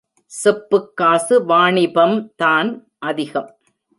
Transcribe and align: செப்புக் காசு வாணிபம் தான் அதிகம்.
செப்புக் 0.43 0.95
காசு 0.95 1.45
வாணிபம் 1.45 2.33
தான் 2.35 2.87
அதிகம். 2.99 3.55